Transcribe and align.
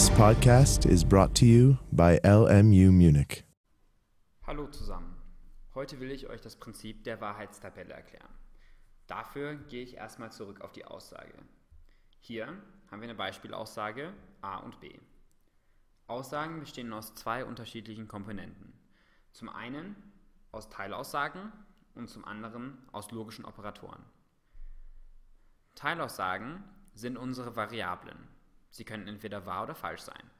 This 0.00 0.08
podcast 0.12 0.86
is 0.86 1.04
brought 1.04 1.34
to 1.34 1.44
you 1.44 1.76
by 1.92 2.18
LMU 2.24 2.90
Munich. 2.90 3.44
Hallo 4.46 4.66
zusammen. 4.68 5.14
Heute 5.74 6.00
will 6.00 6.10
ich 6.10 6.26
euch 6.30 6.40
das 6.40 6.56
Prinzip 6.56 7.04
der 7.04 7.20
Wahrheitstabelle 7.20 7.92
erklären. 7.92 8.30
Dafür 9.06 9.56
gehe 9.56 9.82
ich 9.82 9.96
erstmal 9.96 10.32
zurück 10.32 10.62
auf 10.62 10.72
die 10.72 10.86
Aussage. 10.86 11.34
Hier 12.18 12.46
haben 12.90 13.02
wir 13.02 13.10
eine 13.10 13.14
Beispielaussage 13.14 14.14
A 14.40 14.56
und 14.60 14.80
B. 14.80 14.98
Aussagen 16.06 16.60
bestehen 16.60 16.94
aus 16.94 17.14
zwei 17.14 17.44
unterschiedlichen 17.44 18.08
Komponenten. 18.08 18.72
Zum 19.32 19.50
einen 19.50 19.96
aus 20.50 20.70
Teilaussagen 20.70 21.52
und 21.94 22.08
zum 22.08 22.24
anderen 22.24 22.78
aus 22.92 23.10
logischen 23.10 23.44
Operatoren. 23.44 24.02
Teilaussagen 25.74 26.64
sind 26.94 27.18
unsere 27.18 27.54
Variablen. 27.54 28.39
Sie 28.70 28.84
können 28.84 29.08
entweder 29.08 29.46
wahr 29.46 29.64
oder 29.64 29.74
falsch 29.74 30.02
sein. 30.02 30.30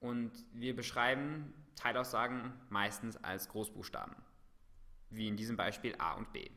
Und 0.00 0.32
wir 0.52 0.76
beschreiben 0.76 1.54
Teilaussagen 1.76 2.52
meistens 2.68 3.16
als 3.16 3.48
Großbuchstaben, 3.48 4.14
wie 5.10 5.28
in 5.28 5.36
diesem 5.36 5.56
Beispiel 5.56 5.94
a 5.98 6.12
und 6.14 6.32
b. 6.32 6.50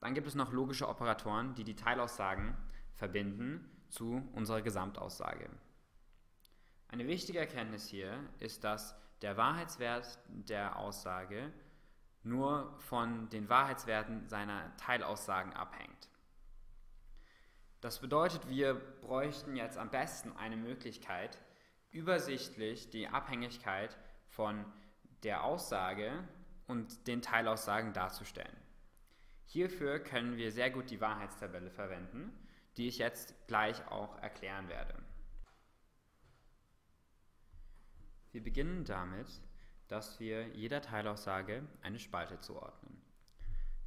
Dann 0.00 0.14
gibt 0.14 0.26
es 0.26 0.34
noch 0.34 0.52
logische 0.52 0.88
Operatoren, 0.88 1.54
die 1.54 1.64
die 1.64 1.76
Teilaussagen 1.76 2.56
verbinden 2.94 3.68
zu 3.88 4.28
unserer 4.34 4.62
Gesamtaussage. 4.62 5.48
Eine 6.88 7.06
wichtige 7.06 7.40
Erkenntnis 7.40 7.88
hier 7.88 8.18
ist, 8.38 8.62
dass 8.62 8.94
der 9.22 9.36
Wahrheitswert 9.36 10.18
der 10.28 10.76
Aussage 10.76 11.52
nur 12.22 12.74
von 12.80 13.28
den 13.30 13.48
Wahrheitswerten 13.48 14.28
seiner 14.28 14.76
Teilaussagen 14.76 15.52
abhängt. 15.54 16.08
Das 17.80 18.00
bedeutet, 18.00 18.48
wir 18.48 18.74
bräuchten 18.74 19.56
jetzt 19.56 19.78
am 19.78 19.90
besten 19.90 20.32
eine 20.32 20.56
Möglichkeit, 20.56 21.38
übersichtlich 21.90 22.90
die 22.90 23.08
Abhängigkeit 23.08 23.96
von 24.28 24.64
der 25.22 25.44
Aussage 25.44 26.26
und 26.66 27.06
den 27.06 27.22
Teilaussagen 27.22 27.92
darzustellen. 27.92 28.56
Hierfür 29.44 30.00
können 30.00 30.36
wir 30.36 30.50
sehr 30.50 30.70
gut 30.70 30.90
die 30.90 31.00
Wahrheitstabelle 31.00 31.70
verwenden, 31.70 32.32
die 32.76 32.88
ich 32.88 32.98
jetzt 32.98 33.34
gleich 33.46 33.86
auch 33.88 34.18
erklären 34.18 34.68
werde. 34.68 34.94
Wir 38.32 38.42
beginnen 38.42 38.84
damit, 38.84 39.40
dass 39.88 40.20
wir 40.20 40.48
jeder 40.48 40.82
Teilaussage 40.82 41.66
eine 41.80 41.98
Spalte 41.98 42.40
zuordnen. 42.40 43.00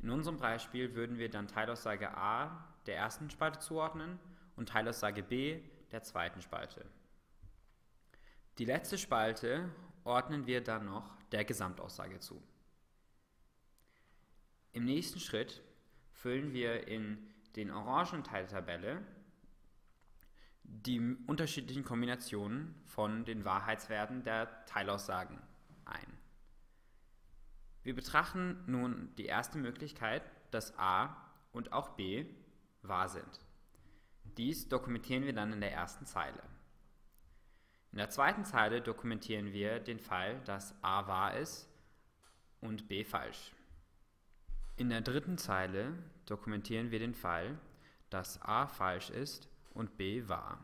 In 0.00 0.10
unserem 0.10 0.38
Beispiel 0.38 0.94
würden 0.94 1.18
wir 1.18 1.28
dann 1.28 1.48
Teilaussage 1.48 2.16
A 2.16 2.64
der 2.86 2.96
ersten 2.96 3.30
Spalte 3.30 3.58
zuordnen 3.58 4.18
und 4.56 4.68
Teilaussage 4.68 5.22
B 5.22 5.60
der 5.90 6.02
zweiten 6.02 6.40
Spalte. 6.40 6.84
Die 8.58 8.64
letzte 8.64 8.98
Spalte 8.98 9.68
ordnen 10.04 10.46
wir 10.46 10.62
dann 10.62 10.86
noch 10.86 11.16
der 11.32 11.44
Gesamtaussage 11.44 12.20
zu. 12.20 12.42
Im 14.72 14.84
nächsten 14.84 15.20
Schritt 15.20 15.62
füllen 16.12 16.52
wir 16.52 16.86
in 16.86 17.18
den 17.56 17.70
orangen 17.70 18.24
Teil 18.24 18.46
der 18.46 18.60
Tabelle 18.60 19.02
die 20.62 21.00
unterschiedlichen 21.26 21.84
Kombinationen 21.84 22.74
von 22.86 23.24
den 23.24 23.44
Wahrheitswerten 23.44 24.22
der 24.22 24.64
Teilaussagen. 24.66 25.38
Wir 27.88 27.94
betrachten 27.94 28.62
nun 28.66 29.08
die 29.16 29.24
erste 29.24 29.56
Möglichkeit, 29.56 30.22
dass 30.50 30.78
a 30.78 31.16
und 31.52 31.72
auch 31.72 31.96
b 31.96 32.26
wahr 32.82 33.08
sind. 33.08 33.40
Dies 34.36 34.68
dokumentieren 34.68 35.24
wir 35.24 35.32
dann 35.32 35.54
in 35.54 35.62
der 35.62 35.72
ersten 35.72 36.04
Zeile. 36.04 36.42
In 37.92 37.96
der 37.96 38.10
zweiten 38.10 38.44
Zeile 38.44 38.82
dokumentieren 38.82 39.54
wir 39.54 39.80
den 39.80 40.00
Fall, 40.00 40.38
dass 40.44 40.74
a 40.84 41.06
wahr 41.06 41.38
ist 41.38 41.66
und 42.60 42.88
b 42.88 43.04
falsch. 43.04 43.54
In 44.76 44.90
der 44.90 45.00
dritten 45.00 45.38
Zeile 45.38 45.94
dokumentieren 46.26 46.90
wir 46.90 46.98
den 46.98 47.14
Fall, 47.14 47.58
dass 48.10 48.42
a 48.42 48.66
falsch 48.66 49.08
ist 49.08 49.48
und 49.72 49.96
b 49.96 50.28
wahr. 50.28 50.62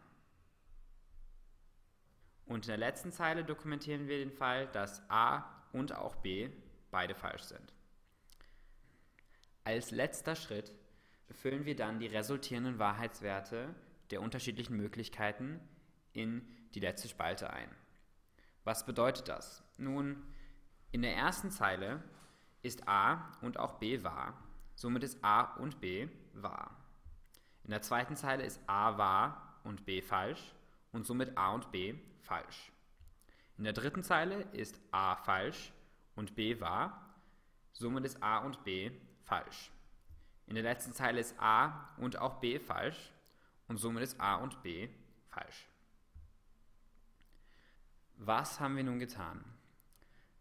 Und 2.44 2.66
in 2.66 2.68
der 2.68 2.76
letzten 2.76 3.12
Zeile 3.12 3.46
dokumentieren 3.46 4.08
wir 4.08 4.18
den 4.18 4.30
Fall, 4.30 4.66
dass 4.66 5.02
a 5.08 5.50
und 5.72 5.94
auch 5.94 6.16
b 6.16 6.50
beide 6.94 7.16
falsch 7.16 7.42
sind. 7.42 7.74
Als 9.64 9.90
letzter 9.90 10.36
Schritt 10.36 10.72
füllen 11.32 11.64
wir 11.64 11.74
dann 11.74 11.98
die 11.98 12.06
resultierenden 12.06 12.78
Wahrheitswerte 12.78 13.74
der 14.12 14.22
unterschiedlichen 14.22 14.76
Möglichkeiten 14.76 15.60
in 16.12 16.46
die 16.74 16.80
letzte 16.80 17.08
Spalte 17.08 17.50
ein. 17.50 17.68
Was 18.62 18.86
bedeutet 18.86 19.28
das? 19.28 19.64
Nun, 19.76 20.22
in 20.92 21.02
der 21.02 21.16
ersten 21.16 21.50
Zeile 21.50 22.00
ist 22.62 22.86
a 22.86 23.32
und 23.40 23.58
auch 23.58 23.80
b 23.80 24.04
wahr, 24.04 24.40
somit 24.76 25.02
ist 25.02 25.18
a 25.24 25.56
und 25.56 25.80
b 25.80 26.08
wahr. 26.32 26.76
In 27.64 27.70
der 27.70 27.82
zweiten 27.82 28.14
Zeile 28.14 28.44
ist 28.44 28.60
A 28.68 28.98
wahr 28.98 29.58
und 29.64 29.84
B 29.86 30.02
falsch 30.02 30.54
und 30.92 31.06
somit 31.06 31.36
A 31.36 31.52
und 31.54 31.72
B 31.72 31.94
falsch. 32.20 32.70
In 33.56 33.64
der 33.64 33.72
dritten 33.72 34.04
Zeile 34.04 34.42
ist 34.52 34.78
A 34.92 35.16
falsch 35.16 35.72
und 36.16 36.34
B 36.34 36.60
wahr, 36.60 37.14
somit 37.72 38.04
ist 38.04 38.22
A 38.22 38.38
und 38.38 38.64
B 38.64 38.90
falsch. 39.22 39.70
In 40.46 40.54
der 40.54 40.64
letzten 40.64 40.92
Zeile 40.92 41.20
ist 41.20 41.34
A 41.38 41.94
und 41.96 42.18
auch 42.18 42.40
B 42.40 42.58
falsch 42.58 43.12
und 43.68 43.78
somit 43.78 44.02
ist 44.02 44.20
A 44.20 44.36
und 44.36 44.62
B 44.62 44.88
falsch. 45.28 45.68
Was 48.16 48.60
haben 48.60 48.76
wir 48.76 48.84
nun 48.84 48.98
getan? 48.98 49.44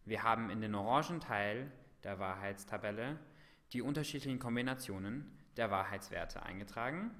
Wir 0.05 0.23
haben 0.23 0.49
in 0.49 0.61
den 0.61 0.75
orangen 0.75 1.21
Teil 1.21 1.71
der 2.03 2.19
Wahrheitstabelle 2.19 3.17
die 3.71 3.81
unterschiedlichen 3.81 4.39
Kombinationen 4.39 5.37
der 5.57 5.71
Wahrheitswerte 5.71 6.43
eingetragen. 6.43 7.11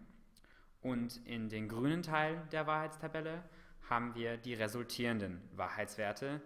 Und 0.81 1.25
in 1.25 1.49
den 1.49 1.69
grünen 1.69 2.03
Teil 2.03 2.45
der 2.51 2.67
Wahrheitstabelle 2.67 3.43
haben 3.89 4.15
wir 4.15 4.37
die 4.37 4.53
resultierenden 4.53 5.41
Wahrheitswerte 5.55 6.41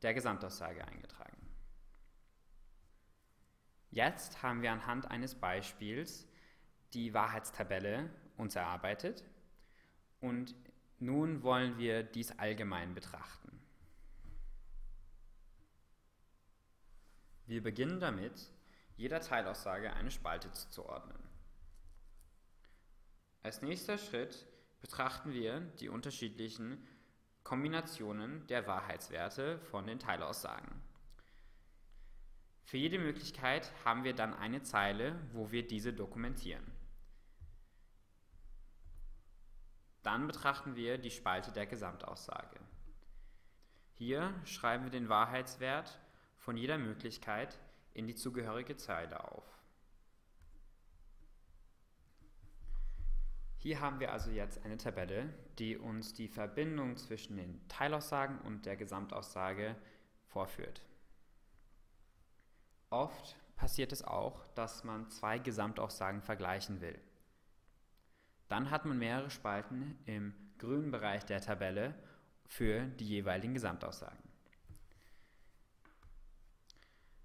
der 0.00 0.14
Gesamtaussage 0.14 0.84
eingetragen. 0.86 1.21
Jetzt 3.92 4.42
haben 4.42 4.62
wir 4.62 4.72
anhand 4.72 5.10
eines 5.10 5.34
Beispiels 5.34 6.26
die 6.94 7.12
Wahrheitstabelle 7.12 8.08
uns 8.38 8.56
erarbeitet 8.56 9.22
und 10.20 10.54
nun 10.98 11.42
wollen 11.42 11.76
wir 11.76 12.02
dies 12.02 12.32
allgemein 12.38 12.94
betrachten. 12.94 13.60
Wir 17.46 17.62
beginnen 17.62 18.00
damit, 18.00 18.50
jeder 18.96 19.20
Teilaussage 19.20 19.92
eine 19.92 20.10
Spalte 20.10 20.50
zuzuordnen. 20.52 21.18
Als 23.42 23.60
nächster 23.60 23.98
Schritt 23.98 24.46
betrachten 24.80 25.34
wir 25.34 25.60
die 25.80 25.90
unterschiedlichen 25.90 26.86
Kombinationen 27.44 28.46
der 28.46 28.66
Wahrheitswerte 28.66 29.58
von 29.58 29.86
den 29.86 29.98
Teilaussagen. 29.98 30.80
Für 32.62 32.76
jede 32.76 32.98
Möglichkeit 32.98 33.70
haben 33.84 34.04
wir 34.04 34.14
dann 34.14 34.34
eine 34.34 34.62
Zeile, 34.62 35.18
wo 35.32 35.50
wir 35.50 35.66
diese 35.66 35.92
dokumentieren. 35.92 36.64
Dann 40.02 40.26
betrachten 40.26 40.74
wir 40.74 40.98
die 40.98 41.10
Spalte 41.10 41.52
der 41.52 41.66
Gesamtaussage. 41.66 42.58
Hier 43.92 44.34
schreiben 44.44 44.84
wir 44.84 44.90
den 44.90 45.08
Wahrheitswert 45.08 46.00
von 46.38 46.56
jeder 46.56 46.78
Möglichkeit 46.78 47.58
in 47.94 48.06
die 48.06 48.16
zugehörige 48.16 48.76
Zeile 48.76 49.22
auf. 49.32 49.44
Hier 53.58 53.80
haben 53.80 54.00
wir 54.00 54.10
also 54.10 54.32
jetzt 54.32 54.64
eine 54.64 54.76
Tabelle, 54.76 55.32
die 55.60 55.76
uns 55.76 56.14
die 56.14 56.26
Verbindung 56.26 56.96
zwischen 56.96 57.36
den 57.36 57.68
Teilaussagen 57.68 58.40
und 58.40 58.66
der 58.66 58.76
Gesamtaussage 58.76 59.76
vorführt. 60.24 60.82
Oft 62.92 63.36
passiert 63.56 63.90
es 63.90 64.04
auch, 64.04 64.44
dass 64.54 64.84
man 64.84 65.08
zwei 65.08 65.38
Gesamtaussagen 65.38 66.20
vergleichen 66.20 66.82
will. 66.82 66.98
Dann 68.48 68.70
hat 68.70 68.84
man 68.84 68.98
mehrere 68.98 69.30
Spalten 69.30 69.98
im 70.04 70.34
grünen 70.58 70.90
Bereich 70.90 71.24
der 71.24 71.40
Tabelle 71.40 71.94
für 72.44 72.82
die 72.82 73.08
jeweiligen 73.08 73.54
Gesamtaussagen. 73.54 74.22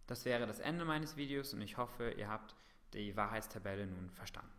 Das 0.07 0.23
wäre 0.23 0.47
das 0.47 0.59
Ende 0.59 0.85
meines 0.85 1.17
Videos 1.17 1.53
und 1.53 1.59
ich 1.59 1.75
hoffe, 1.75 2.11
ihr 2.11 2.29
habt 2.29 2.55
die 2.93 3.17
Wahrheitstabelle 3.17 3.87
nun 3.87 4.09
verstanden. 4.11 4.56